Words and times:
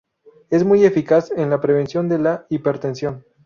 Es 0.49 0.63
muy 0.65 0.83
eficaz 0.83 1.29
en 1.29 1.51
la 1.51 1.61
prevención 1.61 2.09
de 2.09 2.17
la 2.17 2.47
hipertensión. 2.49 3.23